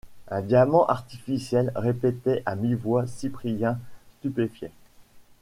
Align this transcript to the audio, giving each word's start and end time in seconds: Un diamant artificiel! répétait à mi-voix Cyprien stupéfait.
Un 0.29 0.41
diamant 0.41 0.87
artificiel! 0.87 1.71
répétait 1.75 2.41
à 2.47 2.55
mi-voix 2.55 3.05
Cyprien 3.05 3.77
stupéfait. 4.17 4.71